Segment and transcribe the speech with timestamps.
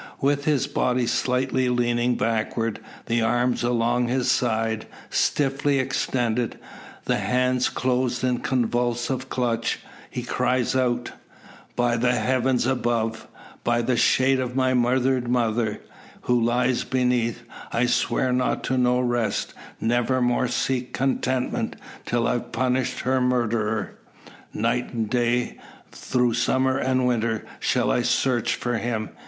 [0.19, 6.57] With his body slightly leaning backward, the arms along his sides, stiffly extended,
[7.05, 9.77] the hands closed in convulsive clutch,
[10.09, 11.11] he cries out:
[11.75, 13.27] "By the heavens above
[13.63, 15.81] by the shade of my murdered mother,
[16.21, 21.75] who lies beneath I swear not to know rest, never more seek contentment,
[22.07, 23.99] till I've punished her murderer!
[24.51, 25.59] Night and day
[25.91, 29.11] through summer and winter shall I search for him.